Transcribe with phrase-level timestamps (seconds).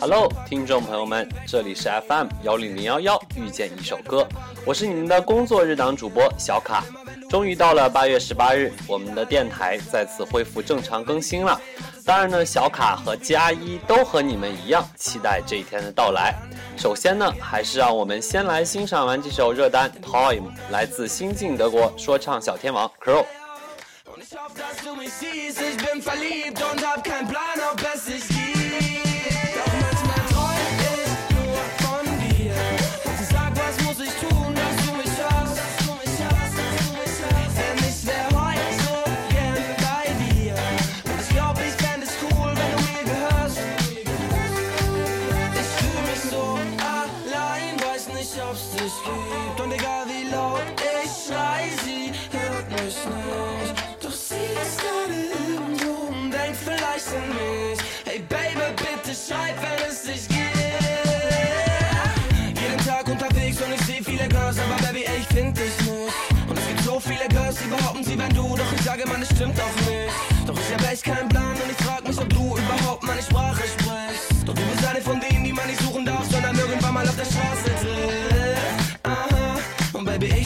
[0.00, 4.26] Hello，听众朋友们，这里是 FM 幺零零幺幺遇见一首歌，
[4.64, 6.84] 我是你们的工作日档主播小卡。
[7.30, 11.60] 终于到了八月十八日，我们的电台再次恢复正常更新了。
[12.04, 16.34] 当然呢，小卡和加一都和你们一样期待这一天的到来。
[16.76, 23.24] 首先呢，还是让我们先来欣赏完这首热单《Time》，来自新晋德国说唱小天王 Crow。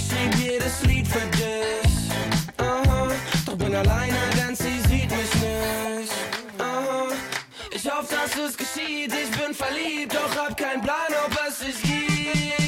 [0.08, 2.10] Schrieb jedes Lied für dich.
[2.58, 3.08] Aha,
[3.46, 6.12] doch bin alleine, denn sie sieht mich nicht.
[6.58, 7.08] Aha,
[7.70, 11.82] ich hoffe, dass es geschieht, ich bin verliebt, doch hab keinen Plan, ob es sich
[11.82, 12.67] gibt.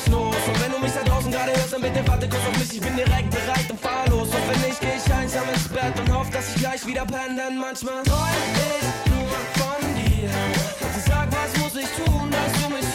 [0.00, 0.36] Nicht los.
[0.46, 2.80] Und wenn du mich da draußen gerade hörst, dann bitte warte kurz auf mich, ich
[2.80, 4.28] bin direkt bereit und fahr los.
[4.28, 7.36] Und wenn nicht, geh ich einsam ins Bett und hoffe, dass ich gleich wieder penne,
[7.36, 10.30] denn manchmal träum ich nur von dir.
[11.06, 12.89] Sag, was muss ich tun, dass du mich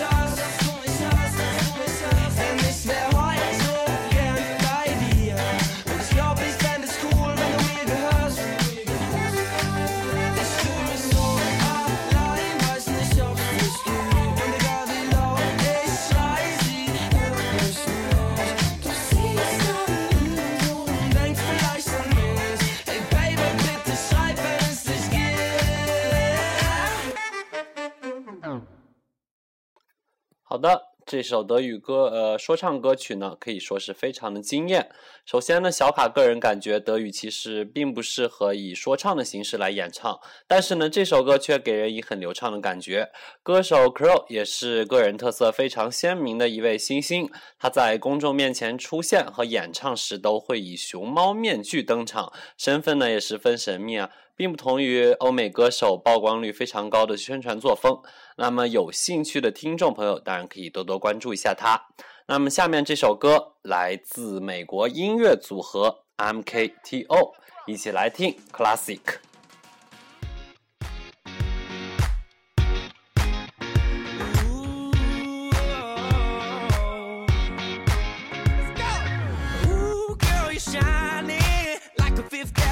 [30.55, 34.89] 好的，这首德语歌呃说唱歌曲呢，可以说是非常的惊艳。
[35.25, 40.17] 首先呢，小卡个人感觉德语其实并不适合以说唱的形式来演唱，
[40.47, 43.09] 但是呢，这首歌却给人以很流畅的感觉。
[43.43, 47.29] 歌手 Crow 也是个人特色非常鲜明的一位新星，
[47.59, 54.09] 他在公众面前出现和演唱时都会以熊猫面具登场，身份呢也十分神秘啊。
[54.35, 57.99] 并不同于欧美歌手曝光率非常高的宣传作风。
[58.37, 61.87] 那么有兴趣的听众朋友，当然可以多多关注一下他。
[62.27, 67.33] 那么下面这首歌来自美国音乐组合 MKTO，
[67.67, 68.99] 一起来听 Classic。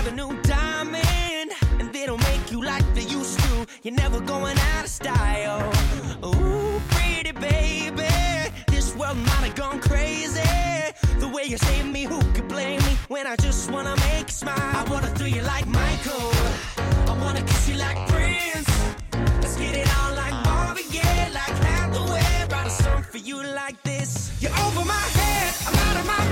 [0.04, 0.43] Avenue
[3.84, 5.70] You're never going out of style.
[6.24, 8.08] Ooh, pretty baby,
[8.68, 10.40] this world might have gone crazy.
[11.20, 14.34] The way you save me, who could blame me when I just wanna make you
[14.34, 14.56] smile?
[14.58, 16.32] I wanna throw you like Michael,
[17.12, 18.70] I wanna kiss you like Prince.
[19.42, 22.48] Let's get it on like Marvin Gaye, like Hathaway.
[22.52, 24.32] Write a song for you like this.
[24.40, 26.23] You're over my head, I'm out of my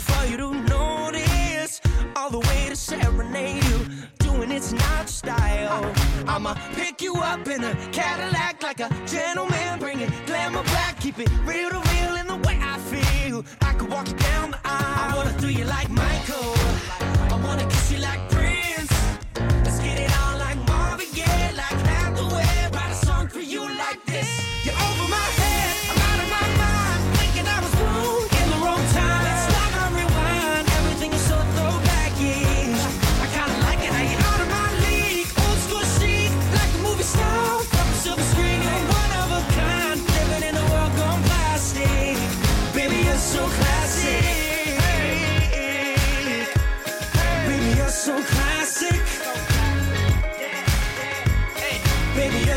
[0.00, 1.80] for you to notice.
[2.16, 3.86] All the way to serenade you,
[4.18, 5.92] doing it's not style.
[6.26, 11.18] I'ma pick you up in a Cadillac like a gentleman, bring it glamour back, keep
[11.18, 13.44] it real to real in the way I feel.
[13.62, 14.06] I could walk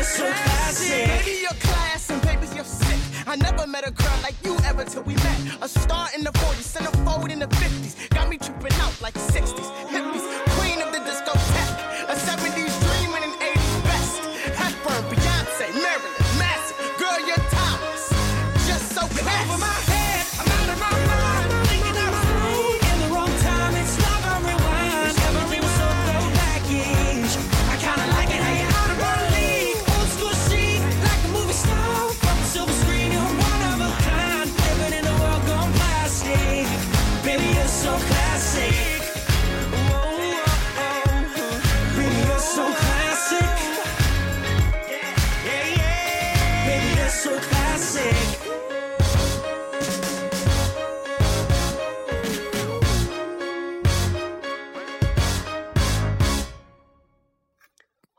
[0.04, 1.06] so classic.
[1.06, 3.00] Baby, you're class and baby, you're sick.
[3.26, 5.40] I never met a girl like you ever till we met.
[5.62, 8.08] A star in the 40s, centerfold in the 50s.
[8.10, 9.68] Got me tripping out like 60s.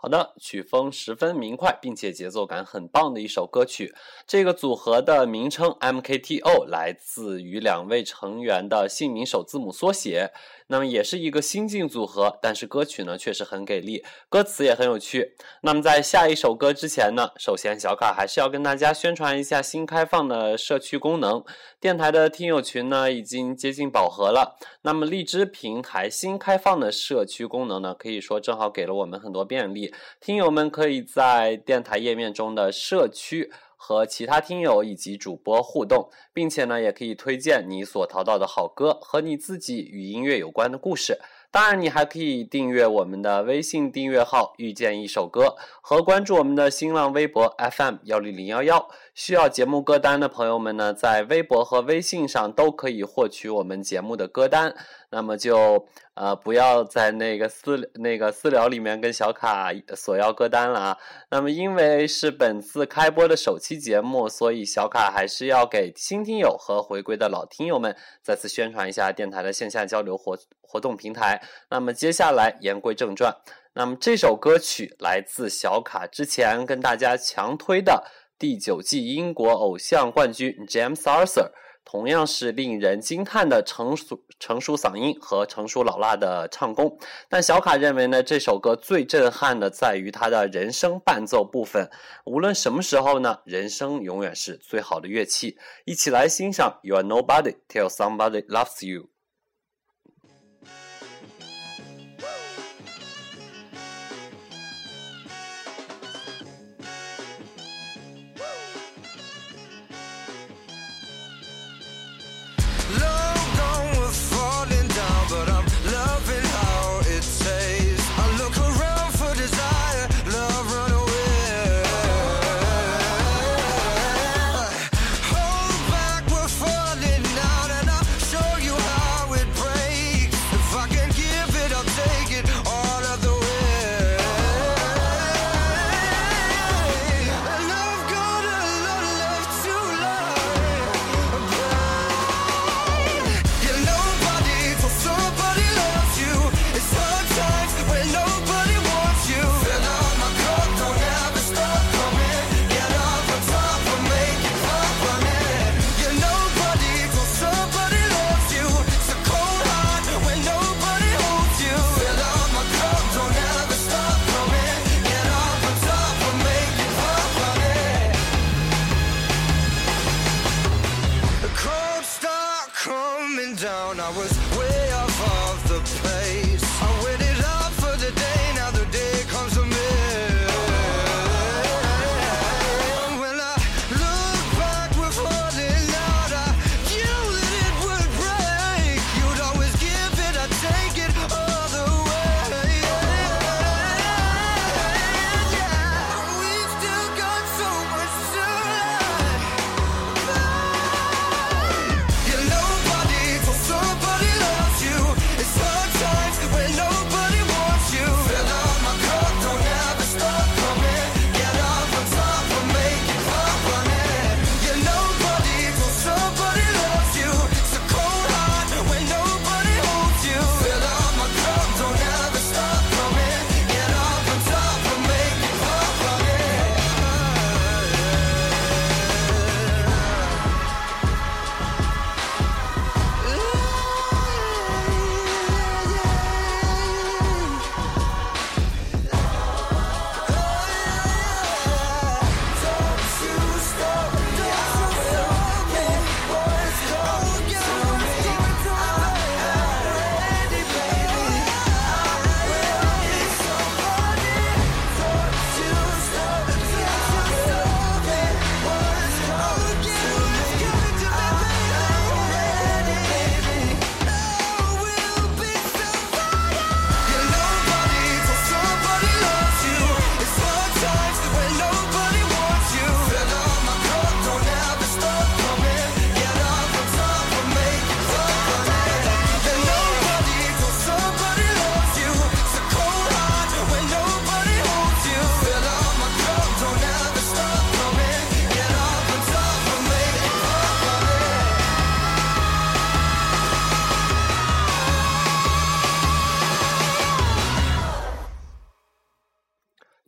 [0.06, 3.96] 好的，曲风十分明快，并且节奏感很棒的一首歌曲。
[4.28, 10.32] 这个组合的名称 MKTO 来自于两位成员的姓名首字母缩写。
[10.68, 15.36] 那么也是一个新晋组合，但是歌曲呢确实很给力，歌词也很有趣。
[15.62, 21.44] 那么在下一首歌之前呢，首先小卡还是要跟大家宣传一下新开放的社区功能。
[21.80, 29.94] 电台的听友群呢已经接近饱和了，那么荔枝平台新开放的社区功能呢，可以说正好给了我们很多便利。
[30.20, 41.20] 听友们可以在电台页面中的社区和其他听友以及主播互动，并且呢，也可以推荐你所淘到的好歌和你自己与音乐有关的故事。
[41.52, 48.90] 当然，你还可以订阅我们的微信订阅号“遇见一首歌”和关注我们的新浪微博 FM 幺零零幺幺。
[49.16, 54.76] 需要节目歌单的朋友们呢，在微博和微信上都可以获取我们节目的歌单。
[55.10, 60.98] 那么就呃不要在那个私那个私聊里面跟小卡索要歌单了啊。
[61.30, 71.42] 那么因为是本次开播的首期节目，所以小卡还是要给新听友和回归的老听友们再次宣传一下电台的线下交流活活动平台。
[71.70, 73.34] 那么接下来言归正传，
[73.72, 78.04] 那么这首歌曲来自小卡之前跟大家强推的
[78.38, 81.52] 第九季英国偶像冠军 James Arthur。
[81.88, 86.98] 同样是令人惊叹的成熟成熟嗓音和成熟老辣的唱功，
[87.30, 91.88] 但小卡认为呢，这首歌最震撼的在于它的人声伴奏部分。
[92.26, 95.60] 无论什么时候呢，人声永远是最好的乐器。
[95.86, 99.10] 一起来欣赏 You Are Nobody Till Somebody Loves You。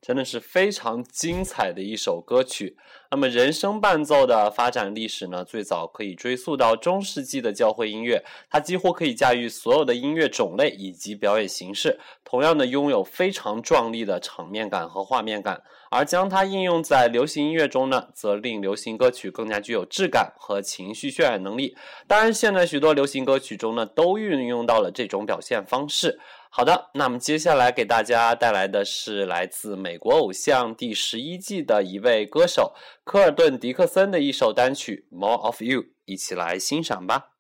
[0.08, 2.78] 真的是非常精彩的一首歌曲。
[3.12, 15.62] 那么，人声伴奏的发展历史呢，最早可以追溯到中世纪的教会音乐，它几乎可以驾驭所有的音乐种类以及表演形式，同样的拥有非常壮丽的场面感和画面感。
[15.90, 21.76] 而将它应用在流行音乐中呢，则令流行歌曲更加具有质感和情绪渲染能力。
[22.08, 26.18] 当然，现在许多流行歌曲中呢，都运用到了这种表现方式。
[26.58, 32.74] 好的，那么接下来给大家带来的是来自美国偶像第十一季的一位歌手
[33.04, 37.37] 科尔顿·迪克森的一首单曲《More of You》，一起来欣赏吧。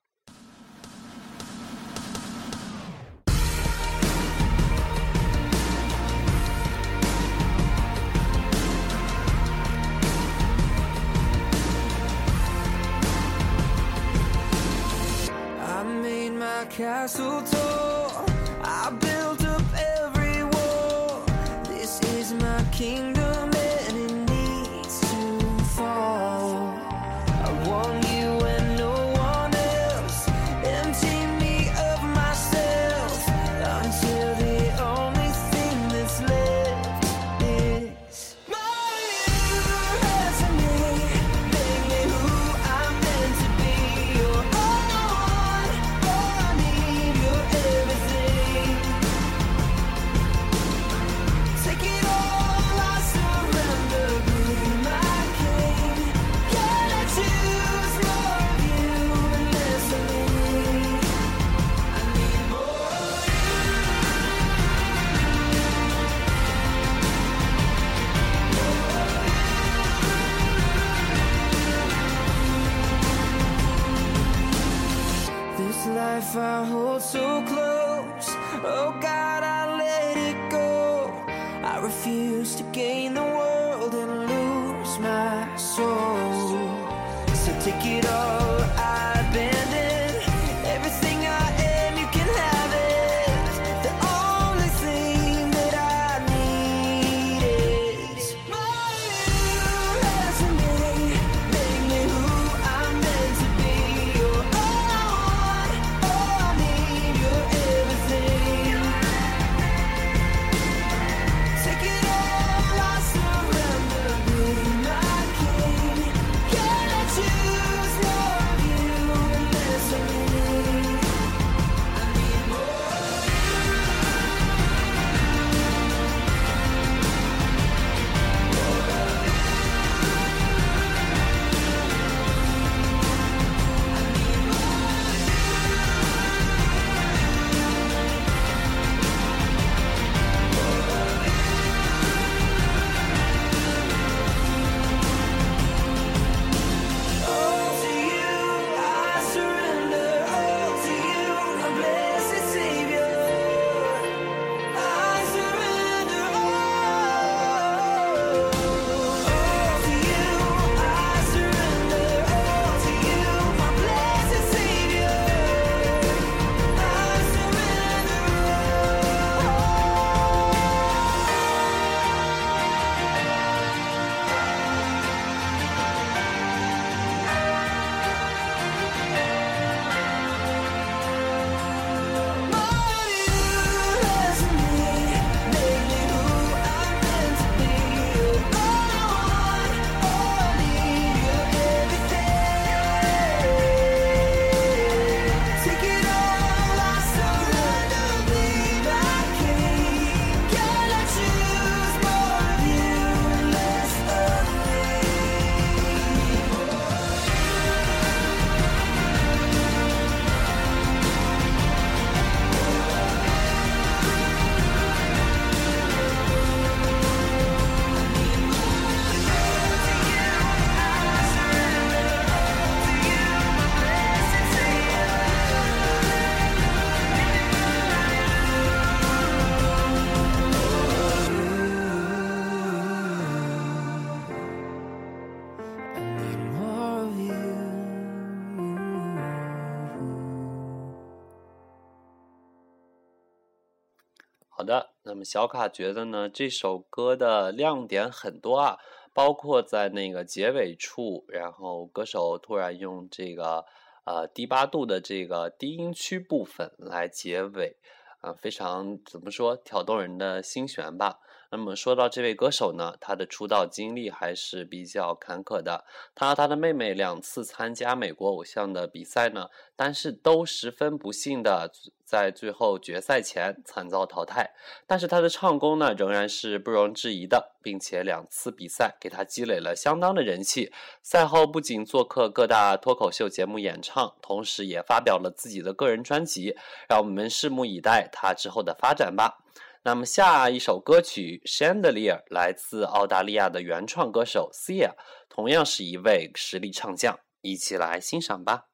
[245.08, 248.78] 那么小卡觉得呢，这首歌的亮点很多啊，
[249.14, 253.64] 包括在那个结尾处，然后歌手突然用这个
[254.04, 257.78] 呃低八度的这个低音区部分来结尾，
[258.20, 261.20] 啊、非常怎么说挑动人的心弦吧。
[261.50, 265.86] 那么说到这位歌手呢，他的出道经历还是比较坎坷的。
[266.14, 271.72] 他和他的妹妹两次参加美国偶像的比赛呢，但是都十分不幸的
[272.04, 274.54] 在最后决赛前惨遭淘汰。
[274.86, 280.74] 但是他的唱功呢，仍然是不容置疑的，并且两次比赛给他积累了相当的人气。
[281.02, 286.58] 赛后不仅做客各大脱口秀节目演唱，同时也发表了自己的个人专辑。
[286.90, 289.44] 让我们拭目以待他之后的发展吧。
[289.88, 294.92] 那么下一首歌曲《Chandelier》来自澳大利亚的原创歌手 Sia，
[295.30, 298.66] 同样是一位实力唱将，一起来欣赏吧。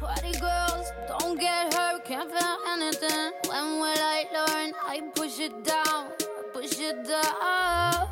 [0.00, 3.30] Party girls, don't get hurt, can't feel anything.
[3.44, 4.74] When will I learn?
[4.88, 6.08] I push it down,
[6.52, 8.08] push it down.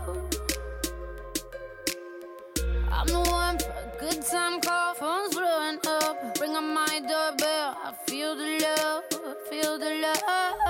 [2.88, 6.40] I'm the one for a good time call, phone's blowing up.
[6.40, 9.02] Ring on my doorbell, I feel the love,
[9.50, 10.67] feel the love.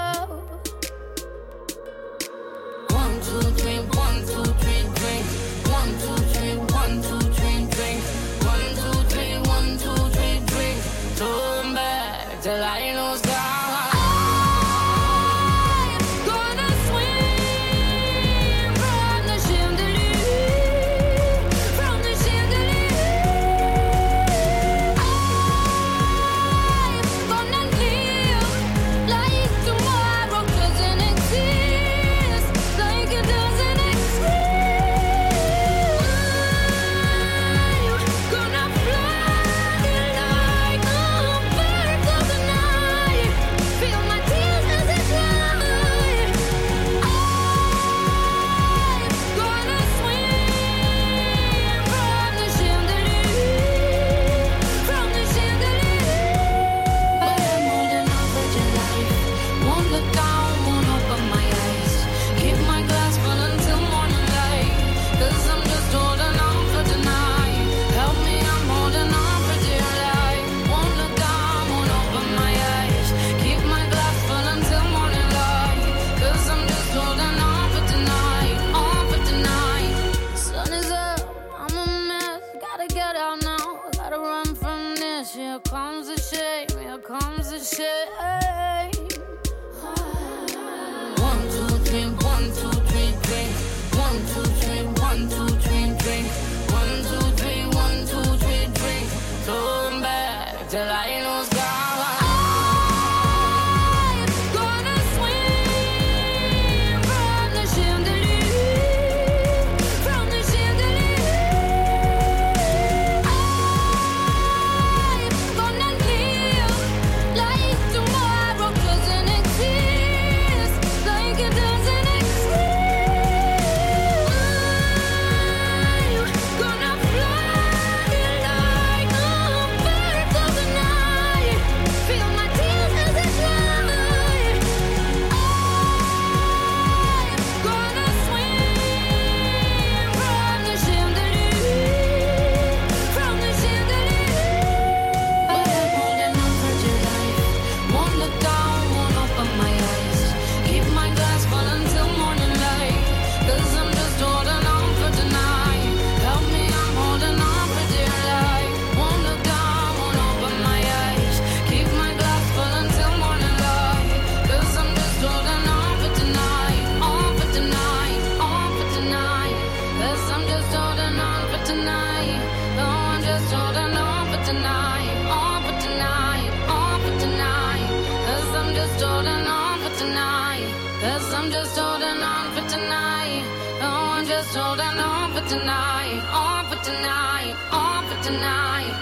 [181.51, 183.43] Just holding on for tonight.
[183.81, 186.21] Oh, I'm just holding on for tonight.
[186.31, 188.95] On for tonight, on for tonight.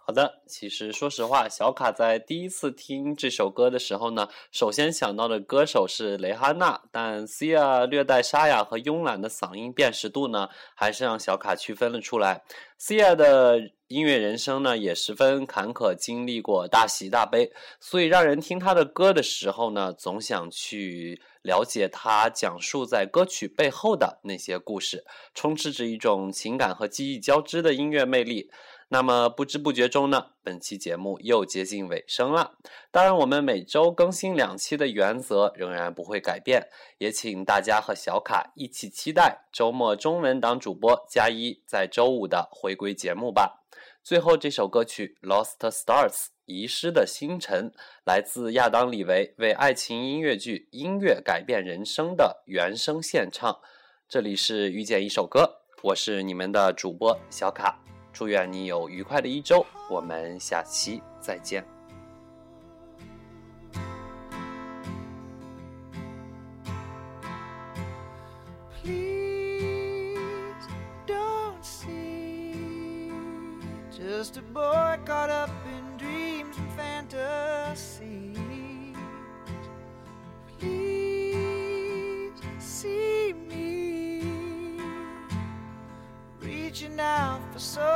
[0.00, 12.42] 好的，其实说实话，小卡在第一次听这首歌的时候呢，首先想到的歌手是蕾哈娜，但 Sia 略带沙哑和慵懒的嗓音辨识度呢，还是让小卡区分了出来。
[12.80, 28.50] Sia 的音乐人生呢，也十分坎坷，经历过大喜大悲，所以让人听他的歌的时候呢，总想去了解他讲述在歌曲背后的那些故事，充斥着一种情感和记忆交织的音乐魅力。
[28.90, 32.56] 那么不知不觉中呢，本期节目又接近尾声了。
[32.90, 43.64] 当然，我们每周更新两期的原则仍然不会改变，也请大家和小卡一起期待周末中文档主播加一在周五的回归节目吧。
[44.08, 46.12] 最后这首歌曲《Lost Stars》
[46.46, 47.70] 遗失的星辰》，
[48.06, 53.54] 来自亚当·李维为爱情音乐剧《音乐改变人生》的原声献唱。
[54.08, 57.78] 这里是遇见一首歌，我是你们的主播小卡，
[58.10, 61.62] 祝愿你有愉快的一周，我们下期再见。
[74.28, 78.36] Just a boy caught up in dreams and fantasies.
[80.58, 84.20] Please see me
[86.40, 87.87] reaching out for someone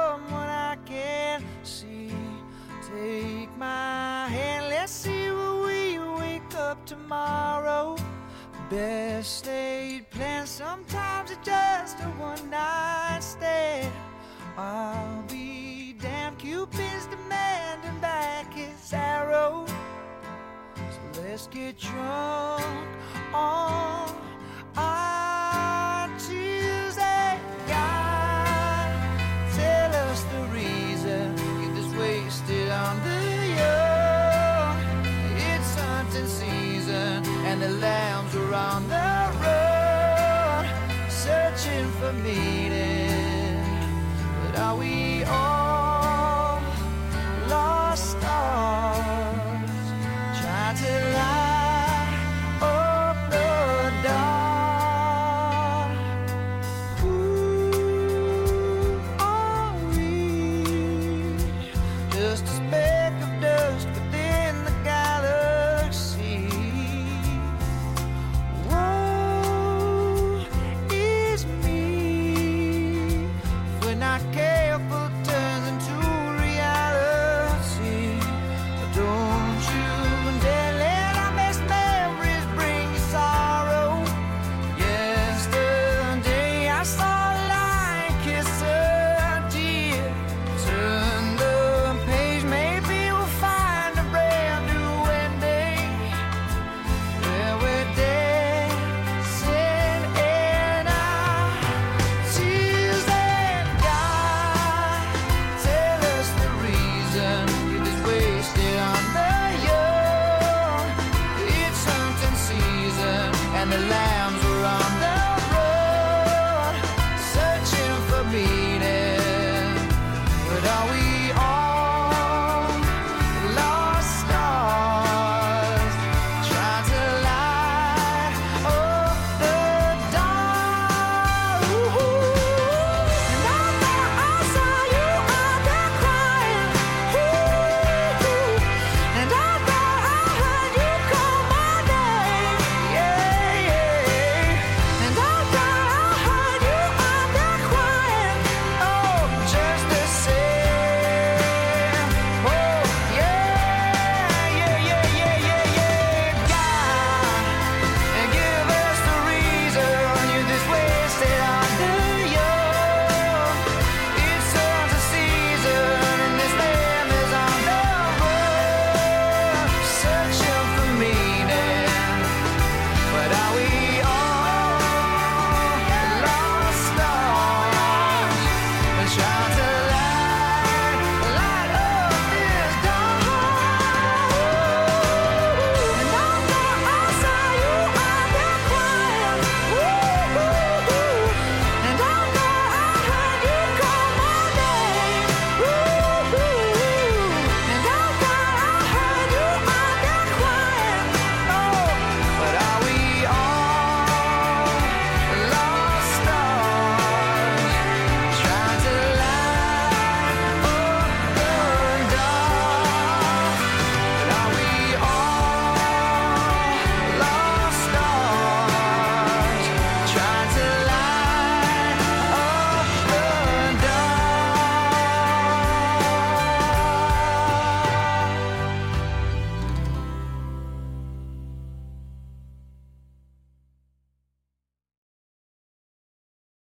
[42.03, 42.92] for me